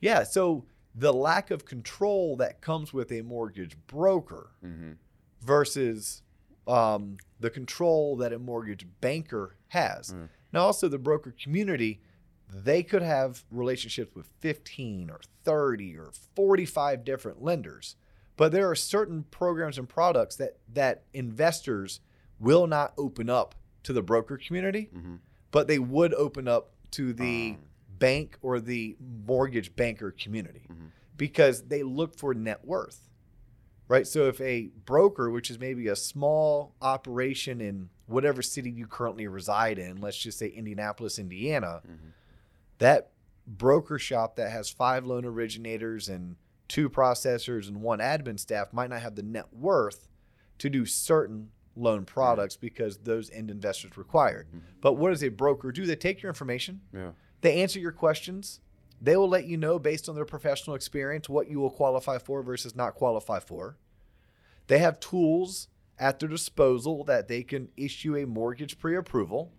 [0.00, 4.96] Yeah, so the lack of control that comes with a mortgage broker Mhm.
[5.40, 6.22] versus
[6.66, 10.12] um, the control that a mortgage banker has.
[10.12, 10.28] Mm.
[10.52, 12.00] Now, also the broker community,
[12.48, 17.96] they could have relationships with 15 or 30 or 45 different lenders,
[18.36, 22.00] but there are certain programs and products that that investors
[22.38, 25.20] will not open up to the broker community, Mhm.
[25.50, 27.64] but they would open up to the Um.
[28.00, 30.90] Bank or the mortgage banker community Mhm.
[31.16, 33.06] because they look for net worth.
[33.86, 34.06] Right?
[34.06, 39.26] So if a broker, which is maybe a small operation in whatever city you currently
[39.26, 42.12] reside in, let's just say Indianapolis, Indiana, Mhm.
[42.78, 43.10] that
[43.46, 46.36] broker shop that has five loan originators and
[46.68, 50.06] two processors and one admin staff might not have the net worth
[50.58, 54.46] to do certain loan products because those end investors required.
[54.52, 54.60] Mhm.
[54.80, 55.84] But what does a broker do?
[55.84, 57.12] They take your information, Yeah.
[57.40, 58.60] They answer your questions.
[59.00, 62.42] They will let you know based on their professional experience what you will qualify for
[62.42, 63.76] versus not qualify for.
[64.66, 69.52] They have tools at their disposal that they can issue a mortgage pre approval.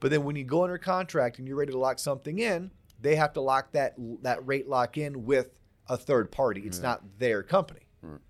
[0.00, 3.16] But then when you go under contract and you're ready to lock something in, they
[3.16, 6.62] have to lock that that rate lock in with a third party.
[6.62, 6.82] It's Yeah.
[6.84, 7.80] not their company.
[8.02, 8.20] Right.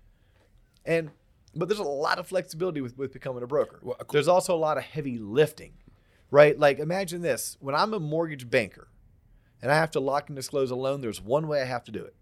[0.85, 1.11] And
[1.55, 3.79] but there's a lot of flexibility with, with becoming a broker.
[3.81, 5.73] Well, there's also a lot of heavy lifting,
[6.31, 6.57] right?
[6.57, 8.89] Like imagine this: when I'm a mortgage banker
[9.61, 11.91] and I have to lock and disclose a loan, there's one way I have to
[11.91, 12.15] do it.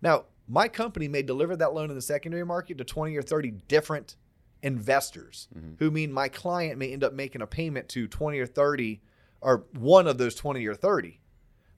[0.00, 3.50] Now, my company may deliver that loan in the secondary market to 20 or 30
[3.68, 4.16] different
[4.62, 5.74] investors mm-hmm.
[5.78, 9.00] who mean my client may end up making a payment to 20 or 30
[9.40, 11.20] or one of those 20 or 30.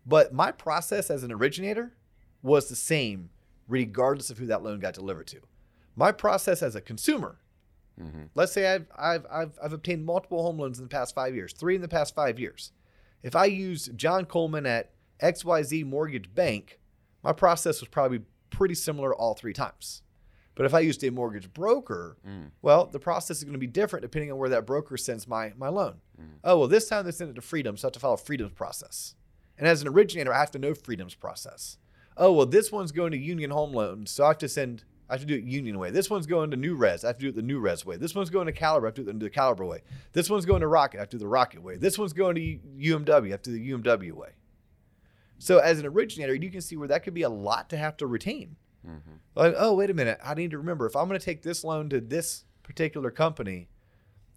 [0.07, 1.95] But my process as an originator
[2.43, 3.31] was the same
[3.69, 5.41] regardless of who that loan got delivered to.
[5.95, 7.39] My process as a consumer,
[8.01, 8.23] Mm-hmm.
[8.35, 11.53] let's say I've, I've, I've, I've obtained multiple home loans in the past five years,
[11.53, 12.73] three in the past five years.
[13.23, 16.79] If I use John Coleman at XYZ Mortgage Bank,
[17.23, 20.03] my process was probably pretty similar all three times.
[20.55, 22.51] But if I used a mortgage broker, mm.
[22.61, 25.53] well, the process is going to be different depending on where that broker sends my,
[25.57, 26.01] my loan.
[26.21, 26.39] Mm.
[26.45, 28.53] Oh, well, this time they sent it to Freedom, so I have to follow Freedom's
[28.53, 29.15] process.
[29.57, 31.79] And as an originator, I have to know Freedom's process.
[32.17, 35.15] Oh, well, this one's going to Union Home Loans, so I have to send, I
[35.15, 35.91] have to do it Union way.
[35.91, 37.97] This one's going to NewRez, I have to do it the NewRez way.
[37.97, 39.83] This one's going to Caliber, I have to do it the Caliber way.
[40.13, 41.77] This one's going to Rocket, I have to do the Rocket way.
[41.77, 44.31] This one's going to UWM, I have to do the UWM way.
[45.39, 47.97] So as an originator, you can see where that could be a lot to have
[47.99, 48.57] to retain.
[48.87, 49.13] Mm-hmm.
[49.35, 50.19] Like, oh, wait a minute.
[50.23, 53.69] I need to remember if I'm going to take this loan to this particular company,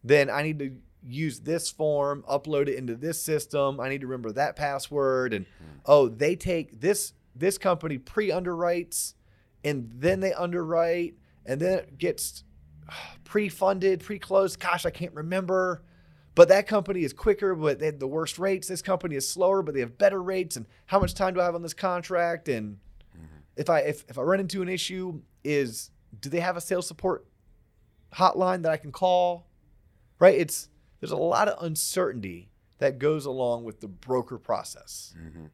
[0.04, 3.80] then I need to use this form, upload it into this system.
[3.80, 5.34] I need to remember that password.
[5.34, 5.80] And mm-hmm.
[5.86, 9.16] oh, they take this this company pre-underwrites
[9.64, 12.44] and then they underwrite and then it gets
[12.90, 14.60] ah, pre-funded, pre-closed.
[14.60, 15.84] Gosh, I can't remember.
[16.36, 18.68] But that company is quicker, but they have the worst rates.
[18.68, 20.56] This company is slower, but they have better rates.
[20.56, 22.50] And how much time do I have on this contract?
[22.50, 22.78] And
[23.16, 23.26] mm-hmm.
[23.56, 26.88] if I if, if I run into an issue, is do they have a sales
[26.88, 27.26] support
[28.14, 29.48] hotline that I can call?
[30.18, 30.40] Right?
[30.40, 32.50] It's there's a lot of uncertainty
[32.80, 35.14] that goes along with the broker process.
[35.18, 35.46] Mm-hmm.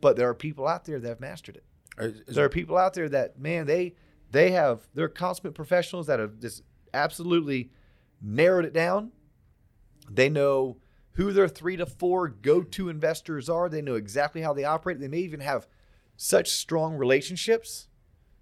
[0.00, 1.64] But there are people out there that have mastered it.
[2.00, 3.94] Is- There are people out there that man they
[4.30, 6.62] they have they're consummate professionals that have just
[6.94, 7.70] absolutely
[8.20, 9.12] narrowed it down.
[10.10, 10.78] They know
[11.12, 13.68] who their three to four go-to investors are.
[13.68, 15.00] They know exactly how they operate.
[15.00, 15.66] They may even have
[16.16, 17.88] such strong relationships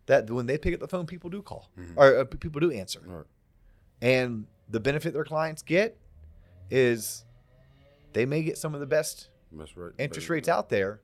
[0.06, 3.00] that when they pick up the phone, people do call or uh, people do answer.
[3.04, 3.24] Right.
[4.02, 5.98] And the benefit their clients get
[6.70, 7.24] is
[8.12, 9.92] they may get some of the best right.
[9.98, 10.34] interest Right.
[10.36, 11.00] rates out there.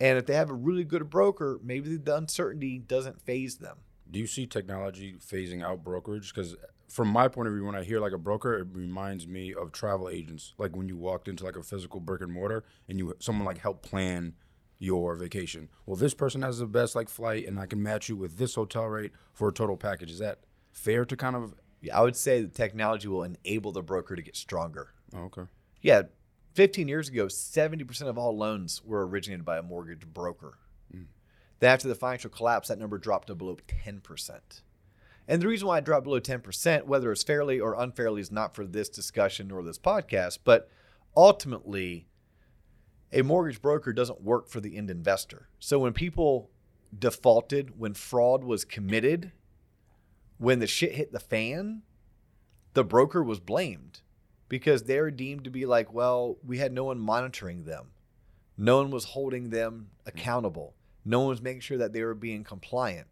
[0.00, 3.78] And if they have a really good broker, maybe the uncertainty doesn't phase them.
[4.10, 6.32] Do you see technology phasing out brokerage?
[6.34, 6.56] Because
[6.88, 9.72] from my point of view, when I hear like a broker, it reminds me of
[9.72, 10.54] travel agents.
[10.58, 13.58] Like when you walked into like a physical brick and mortar, and you someone like
[13.58, 14.34] helped plan
[14.78, 15.68] your vacation.
[15.86, 18.54] Well, this person has the best like flight, and I can match you with this
[18.54, 20.10] hotel rate for a total package.
[20.10, 20.40] Is that
[20.72, 21.54] fair to kind of?
[21.80, 24.92] Yeah, I would say that technology will enable the broker to get stronger.
[25.14, 25.42] Oh, okay.
[25.80, 26.02] Yeah,
[26.56, 30.56] 15 years ago, 70% of all loans were originated by a mortgage broker.
[30.90, 31.02] Hmm.
[31.60, 34.40] Then after the financial collapse, that number dropped to below 10%.
[35.28, 38.54] And the reason why it dropped below 10%, whether it's fairly or unfairly, is not
[38.54, 40.70] for this discussion or this podcast, but
[41.14, 42.06] ultimately,
[43.12, 45.48] a mortgage broker doesn't work for the end investor.
[45.58, 46.50] So when people
[46.98, 49.32] defaulted, when fraud was committed,
[50.38, 51.82] when the shit hit the fan,
[52.72, 54.00] the broker was blamed
[54.48, 57.86] because they're deemed to be like, well, we had no one monitoring them.
[58.56, 60.74] No one was holding them accountable.
[61.04, 63.06] No one was making sure that they were being compliant.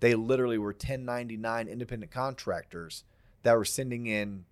[0.00, 3.04] They literally were 1099 independent contractors
[3.42, 4.44] that were sending in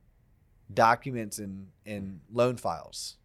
[0.73, 3.17] documents and, and loan files.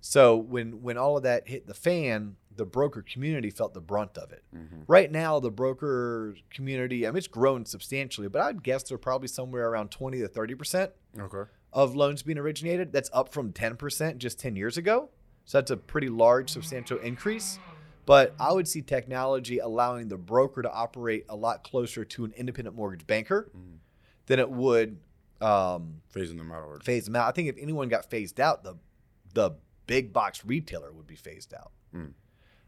[0.00, 4.18] So when when all of that hit the fan, the broker community felt the brunt
[4.18, 4.44] of it.
[4.54, 4.82] Mm-hmm.
[4.86, 9.28] Right now, the broker community, I mean, it's grown substantially, but I'd guess they're probably
[9.28, 11.50] somewhere around 20 to 30 percent Okay.
[11.74, 12.92] Of loans being originated.
[12.92, 15.10] That's up from 10% just 10 years ago.
[15.44, 17.58] So that's a pretty large, substantial increase.
[18.06, 22.32] But I would see technology allowing the broker to operate a lot closer to an
[22.36, 23.50] independent mortgage banker
[24.26, 24.98] than it would
[25.40, 26.62] um, Phasing them out.
[26.62, 27.28] Or, phase them out.
[27.28, 28.76] I think if anyone got phased out, the
[29.34, 29.52] the
[29.86, 31.72] big box retailer would be phased out.
[31.94, 32.12] Mm.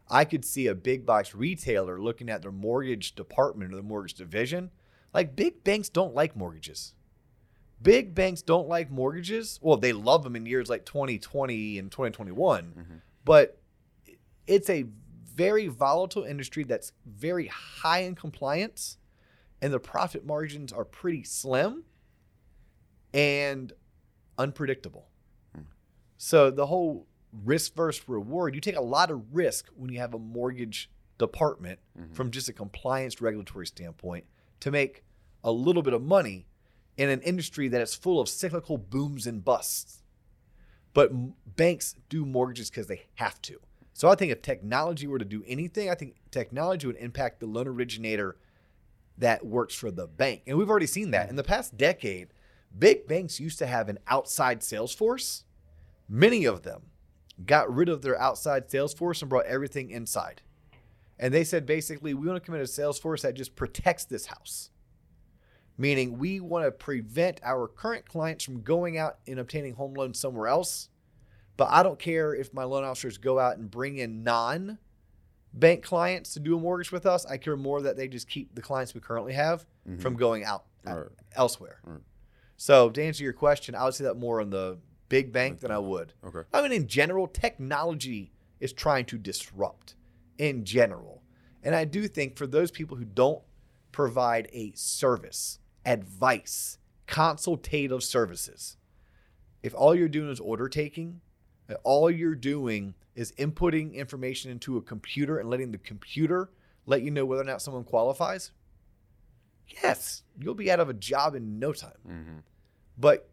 [0.09, 4.13] I could see a big box retailer looking at their mortgage department or the mortgage
[4.13, 4.71] division.
[5.13, 6.93] Like big banks don't like mortgages.
[7.81, 9.59] Big banks don't like mortgages.
[9.61, 12.93] Well, they love them in years like 2020 and 2021, mm-hmm.
[13.23, 13.59] but
[14.47, 14.85] it's a
[15.35, 18.97] very volatile industry that's very high in compliance,
[19.61, 21.83] and the profit margins are pretty slim
[23.13, 23.73] and
[24.37, 25.07] unpredictable.
[25.55, 25.63] Hmm.
[26.17, 27.07] So the whole
[27.45, 31.79] risk versus reward, you take a lot of risk when you have a mortgage department
[31.99, 32.13] mm-hmm.
[32.13, 34.25] from just a compliance regulatory standpoint
[34.61, 35.03] to make
[35.43, 36.47] a little bit of money
[36.97, 40.03] in an industry that is full of cyclical booms and busts.
[40.93, 43.59] But m- banks do mortgages because they have to.
[43.93, 47.45] So I think if technology were to do anything, I think technology would impact the
[47.45, 48.37] loan originator
[49.17, 50.43] that works for the bank.
[50.45, 51.27] And we've already seen that.
[51.27, 51.29] Mm.
[51.31, 52.29] In the past decade,
[52.77, 55.45] big banks used to have an outside sales force.
[56.07, 56.83] Many of them
[57.45, 60.41] got rid of their outside sales force and brought everything inside.
[61.19, 64.27] And they said basically, we want to commit a sales force that just protects this
[64.27, 64.69] house.
[65.77, 70.19] Meaning, we want to prevent our current clients from going out and obtaining home loans
[70.19, 70.89] somewhere else.
[71.55, 74.79] But I don't care if my loan officers go out and bring in non
[75.53, 77.25] bank clients to do a mortgage with us.
[77.25, 80.01] I care more that they just keep the clients we currently have Mhm.
[80.01, 81.07] from going out uh, Right.
[81.33, 81.79] elsewhere.
[81.83, 82.01] Right.
[82.57, 85.69] So, to answer your question, I would say that more on the big bank than
[85.71, 86.13] I would.
[86.23, 86.41] Okay.
[86.53, 89.95] I mean, in general, technology is trying to disrupt
[90.37, 91.23] in general.
[91.63, 93.43] And I do think for those people who don't
[93.91, 98.77] provide a service, advice, consultative services,
[99.63, 101.21] if all you're doing is order taking,
[101.83, 106.51] all you're doing is inputting information into a computer and letting the computer
[106.85, 108.51] let you know whether or not someone qualifies,
[109.83, 111.91] yes, you'll be out of a job in no time.
[112.07, 112.37] Mm-hmm.
[112.97, 113.29] But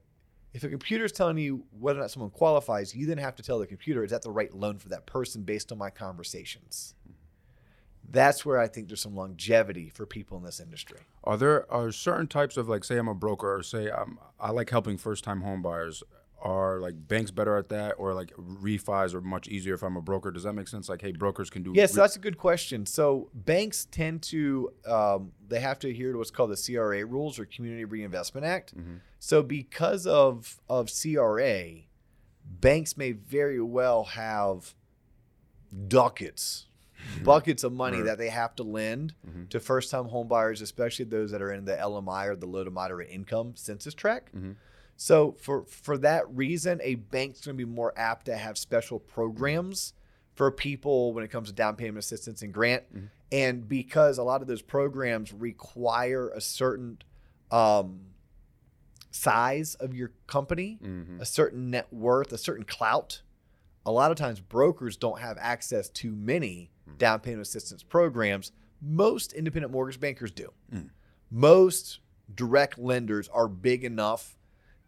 [0.53, 3.43] if a computer is telling you whether or not someone qualifies, you then have to
[3.43, 6.95] tell the computer, is that the right loan for that person based on my conversations?
[8.11, 11.01] That's where I think there's some longevity for people in this industry.
[11.25, 14.51] Are there are certain types of like say I'm a broker or say I'm I
[14.51, 16.03] like helping first time home buyers.
[16.43, 20.03] Are like banks better at that or like refis are much easier if I'm a
[20.03, 20.31] broker?
[20.31, 20.91] Does that make sense?
[20.91, 22.85] Like, hey, brokers can do Yes, re- that's a good question.
[22.85, 27.39] So banks tend to um, they have to adhere to what's called the CRA rules
[27.39, 28.77] or Community Reinvestment Act.
[28.77, 29.01] Mhm.
[29.21, 31.85] So because of of CRA,
[32.45, 34.75] banks may very well have
[35.89, 36.67] ducats,
[37.23, 38.07] buckets of money Right.
[38.07, 39.49] that they have to lend Mhm.
[39.51, 42.65] to first time home buyers, especially those that are in the LMI or the low
[42.65, 44.35] to moderate income census tract.
[44.35, 44.57] Mhm.
[44.97, 48.99] So for for that reason, a bank's going to be more apt to have special
[49.01, 49.93] programs
[50.35, 52.85] for people when it comes to down payment assistance and grant.
[52.95, 53.09] Mhm.
[53.33, 56.99] And because a lot of those programs require a certain
[57.51, 58.01] um,
[59.11, 61.21] size of your company, Mhm.
[61.21, 63.23] a certain net worth, a certain clout,
[63.87, 66.71] a lot of times brokers don't have access to many.
[66.99, 68.53] Down payment assistance programs.
[68.81, 70.53] Most independent mortgage bankers do.
[70.73, 70.91] Mm.
[71.31, 72.01] Most
[72.35, 74.37] direct lenders are big enough.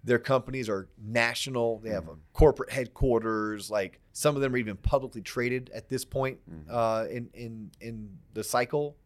[0.05, 1.79] Their companies are national.
[1.81, 3.71] They have a corporate headquarters.
[3.71, 6.65] Like some of them are even publicly traded at this point Mhm.
[6.71, 8.97] uh, in in in the cycle.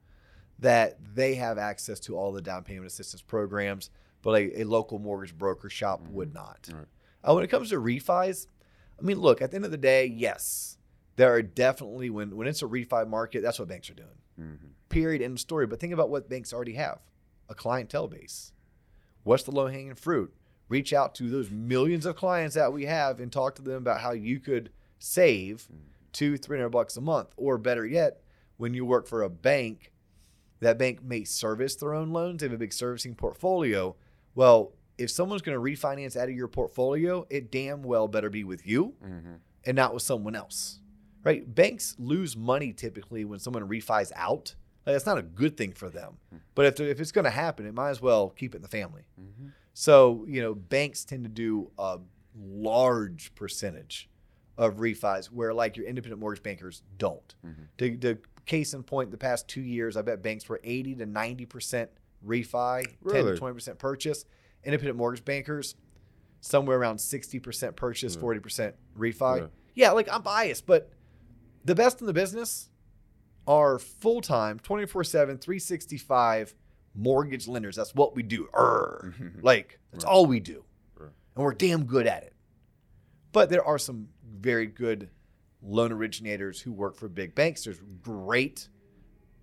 [0.59, 3.89] That they have access to all the down payment assistance programs,
[4.21, 6.69] but a, a local mortgage broker shop would not.
[6.71, 6.85] Right.
[7.25, 8.47] Uh, when it comes to refis,
[8.99, 10.77] I mean, look, at the end of the day, yes,
[11.17, 14.09] there are definitely when when it's a refi market, that's what banks are doing.
[14.39, 14.59] Mhm.
[14.89, 15.23] Period.
[15.23, 15.67] End of story.
[15.67, 17.01] But think about what banks already have:
[17.49, 18.53] a clientele base.
[19.23, 20.35] What's the low hanging fruit?
[20.69, 24.01] Reach out to those millions of clients that we have and talk to them about
[24.01, 25.69] how you could save
[26.13, 28.23] two, three hundred bucks a month, or better yet,
[28.57, 29.93] when you work for a bank,
[30.61, 32.41] that bank may service their own loans.
[32.41, 33.97] They have a big servicing portfolio.
[34.35, 38.45] Well, if someone's going to refinance out of your portfolio, it damn well better be
[38.45, 39.39] with you Mhm.
[39.65, 40.80] and not with someone else.
[41.23, 41.55] Right?
[41.55, 44.55] Banks lose money typically when someone refis out.
[44.87, 46.15] Like, that's not a good thing for them.
[46.55, 48.69] But if, if it's going to happen, it might as well keep it in the
[48.69, 49.03] family.
[49.21, 49.53] Mhm.
[49.75, 51.99] So, you know, banks tend to do a
[52.51, 54.09] large percentage
[54.57, 57.35] of refis where like your independent mortgage bankers don't.
[57.47, 57.55] Mhm.
[57.79, 61.07] To, to case in point, the past two years, I bet banks were 80 to
[61.07, 61.89] 90%
[62.27, 64.25] refi, 10 to 20% purchase.
[64.65, 65.75] Independent mortgage bankers,
[66.41, 68.21] somewhere around 60% purchase, Yeah.
[68.21, 69.41] 40% refi.
[69.41, 69.47] Yeah.
[69.75, 70.91] Yeah, like I'm biased, but
[71.65, 72.69] the best in the business
[73.47, 76.55] are full time, 24 7, 365
[76.95, 77.77] mortgage lenders.
[77.77, 78.49] That's what we do.
[78.55, 79.43] Mhm.
[79.43, 80.11] Like, that's Right.
[80.11, 80.65] all we do.
[80.97, 81.11] Right.
[81.37, 82.35] And we're damn good at it.
[83.33, 85.09] But there are some very good
[85.63, 87.65] loan originators who work for big banks.
[87.65, 88.69] There's great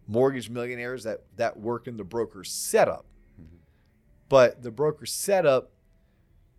[0.08, 3.06] mortgage millionaires that, that work in the broker setup.
[3.40, 3.60] Mhm.
[4.30, 5.72] But the broker setup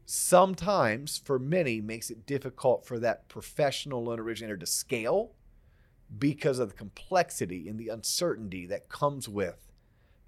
[0.06, 5.34] sometimes, for many, makes it difficult for that professional loan originator to scale
[6.16, 9.66] because of the complexity and the uncertainty that comes with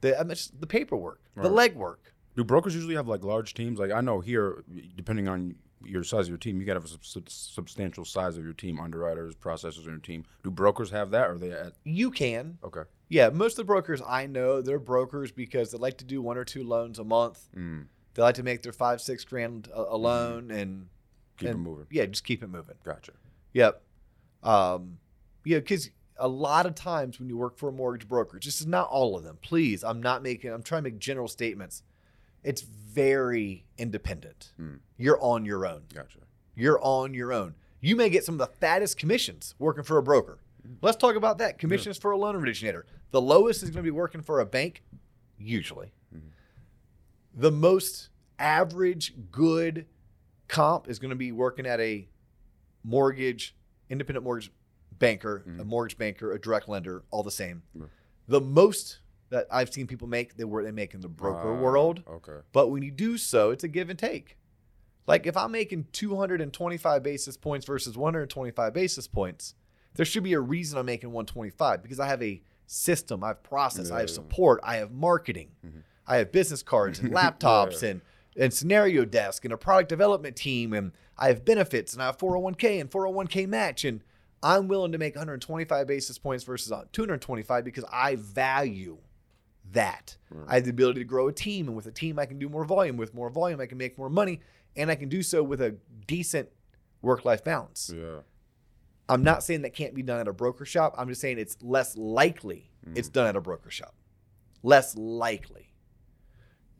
[0.00, 1.96] the, I mean, just the paperwork, the legwork.
[2.36, 3.78] Do brokers usually have like large teams?
[3.78, 4.62] Like I know here,
[4.96, 8.36] depending on your size of your team, you got to have a sub- substantial size
[8.36, 10.24] of your team, underwriters, processors in your team.
[10.44, 12.58] Do brokers have that, or are they at You can.
[12.62, 12.82] okay?
[13.08, 16.36] Yeah, most of the brokers I know, they're brokers because they like to do one
[16.36, 17.48] or two loans a month.
[17.56, 20.86] Mm, They like to make their five, six grand a, a loan and
[21.38, 21.86] keep it moving.
[21.90, 22.76] Yeah, just keep it moving.
[22.84, 23.12] Gotcha.
[23.54, 23.82] Yep.
[24.42, 24.98] Um,
[25.44, 28.88] yeah, because a lot of times when you work for a mortgage broker, just not
[28.88, 29.38] all of them.
[29.40, 30.52] Please, I'm not making.
[30.52, 31.82] I'm trying to make general statements.
[32.42, 34.52] It's very independent.
[34.60, 34.80] Mm.
[34.96, 35.82] You're on your own.
[35.92, 36.18] Gotcha.
[36.54, 37.54] You're on your own.
[37.80, 40.38] You may get some of the fattest commissions working for a broker.
[40.82, 41.58] Let's talk about that.
[41.58, 42.86] Commissions for a loan originator.
[43.10, 44.82] The lowest is going to be working for a bank,
[45.38, 45.92] usually.
[46.14, 46.20] Mhm.
[47.34, 49.86] The most average good
[50.48, 52.08] comp is going to be working at a
[52.84, 53.54] mortgage,
[53.88, 54.50] independent mortgage
[54.98, 57.62] banker, a mortgage banker, a direct lender, all the same.
[58.28, 58.98] The most
[59.30, 62.02] that I've seen people make, they were they make in the broker Ah, world.
[62.08, 62.38] Okay.
[62.52, 64.36] But when you do so, it's a give and take.
[65.06, 69.54] Like if I'm making 225 basis points versus 125 basis points,
[69.94, 73.42] there should be a reason I'm making 125 because I have a system, I have
[73.42, 75.82] process, I have support, I have marketing, Mhm.
[76.06, 77.90] I have business cards and laptops Yeah.
[77.90, 78.00] and
[78.36, 82.18] and scenario desk and a product development team and I have benefits and I have
[82.18, 84.02] 401k and 401k match and
[84.42, 88.98] I'm willing to make 125 basis points versus 225 because I value
[89.72, 90.16] that.
[90.48, 92.48] I have the ability to grow a team, and with a team, I can do
[92.48, 92.96] more volume.
[92.96, 94.40] With more volume, I can make more money,
[94.76, 95.76] and I can do so with a
[96.06, 96.48] decent
[97.02, 97.92] work life balance.
[97.94, 98.20] Yeah.
[99.08, 100.94] I'm not saying that can't be done at a broker shop.
[100.96, 102.96] I'm just saying it's less likely mm.
[102.96, 103.94] it's done at a broker shop.
[104.62, 105.72] Less likely.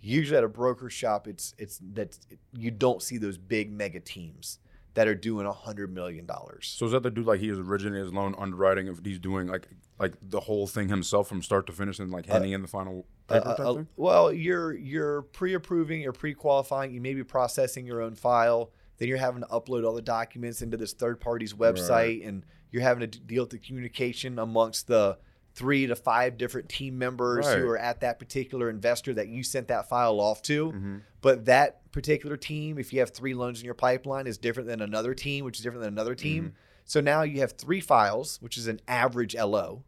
[0.01, 2.19] Usually at a broker shop, it's it's that
[2.57, 4.61] you don't see those big mega teams
[4.95, 6.75] that are doing a hundred million dollars.
[6.77, 9.47] So is that the dude like he is originating his loan underwriting if he's doing
[9.47, 9.69] like
[9.99, 13.07] like the whole thing himself from start to finish and like handing in the final
[13.29, 16.93] paper Uh, uh, well, you're you're pre-approving, you're pre-qualifying.
[16.93, 18.73] You may be processing your own file.
[18.99, 22.83] Then you're having to upload all the documents into this third party's website, and you're
[22.83, 25.19] having to deal with the communication amongst the
[25.55, 29.69] three to five different team members who are at that particular investor that you sent
[29.69, 30.69] that file off to.
[30.73, 30.97] Mm-hmm.
[31.21, 34.81] But that particular team, if you have three loans in your pipeline, is different than
[34.81, 36.45] another team, which is different than another team.
[36.45, 36.55] Mm-hmm.
[36.85, 39.85] So now you have three files, which is an average LO.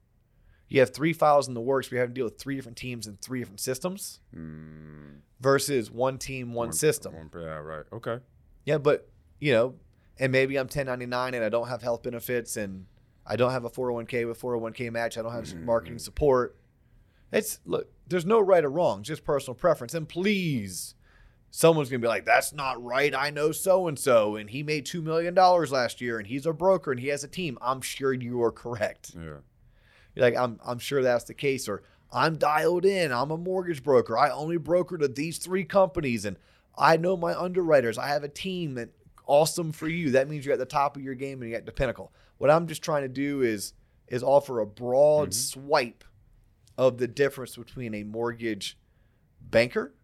[0.69, 1.91] You have three files in the works.
[1.91, 6.19] We have to deal with three different teams and three different systems Mm, versus one
[6.19, 7.15] team, one, system.
[7.15, 7.85] one- yeah, right.
[7.93, 8.19] Okay.
[8.65, 9.09] Yeah, but
[9.41, 9.75] you know,
[10.19, 12.87] and maybe I'm 1099 and I don't have health benefits and
[13.27, 15.17] I don't have a 401k with 401k match.
[15.17, 15.65] I don't have Mhm.
[15.65, 16.57] marketing support.
[17.31, 19.95] It's look, there's no right or wrong, just personal preference.
[19.95, 20.95] And please,
[21.51, 24.85] someone's gonna be like, "That's not right." I know so and so, and he made
[24.87, 27.57] two million dollars last year, and he's a broker and he has a team.
[27.63, 29.13] I'm sure you are correct.
[29.15, 29.39] Yeah.
[30.15, 31.69] You're like, I'm, I'm sure that's the case.
[31.69, 33.13] Or I'm dialed in.
[33.13, 34.19] I'm a mortgage broker.
[34.19, 36.37] I only broker to these three companies and
[36.77, 37.97] I know my underwriters.
[37.97, 38.91] I have a team that
[39.27, 40.11] awesome for you.
[40.13, 42.13] That means you're at the top of your game and you're at the pinnacle.
[42.39, 43.73] What I'm just trying to do is
[44.09, 45.35] is offer a broad Mhm.
[45.35, 46.05] swipe
[46.77, 48.77] of the difference between a mortgage
[49.41, 49.95] banker,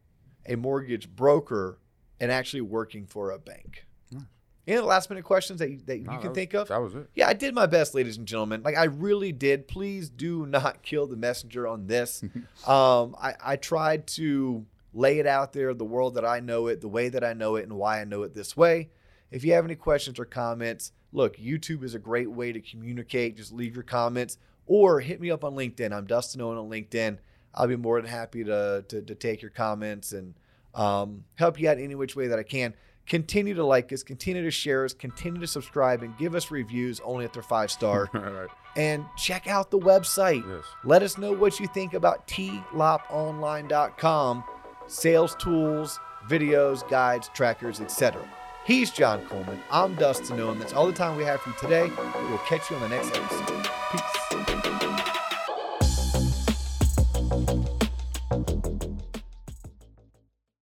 [0.46, 1.78] a mortgage broker,
[2.20, 3.86] and actually working for a bank.
[4.10, 4.22] Nice.
[4.66, 6.68] Any last minute questions that you, that No, you that can was- think of?
[6.68, 7.10] That was it.
[7.14, 8.62] Yeah, I did my best, ladies and gentlemen.
[8.62, 9.68] Like I really did.
[9.68, 12.22] Please do not kill the messenger on this.
[12.66, 14.64] um, I, I tried to
[14.94, 17.56] lay it out there, the world that I know it, the way that I know
[17.56, 18.88] it, and why I know it this way.
[19.30, 23.36] If you have any questions or comments, look, YouTube is a great way to communicate.
[23.36, 25.92] Just leave your comments or hit me up on LinkedIn.
[25.92, 27.18] I'm Dustin Owen on LinkedIn.
[27.54, 30.34] I'll be more than happy to to, to take your comments and
[30.74, 32.72] um, help you out any which way that I can.
[33.06, 37.00] Continue to like us, continue to share us, continue to subscribe, and give us reviews
[37.00, 38.10] only if they're five star.
[38.12, 38.48] Right.
[38.76, 40.46] and check out the website.
[40.46, 40.64] Yes.
[40.84, 44.44] Let us know what you think about tloponline.com,
[44.86, 45.98] sales tools,
[46.28, 48.22] videos, guides, trackers, etc.
[48.68, 49.62] He's John Coleman.
[49.70, 50.58] I'm Dustin Owen.
[50.58, 51.90] That's all the time we have for today.
[52.28, 53.66] We'll catch you on the next episode.
[53.90, 54.27] Peace.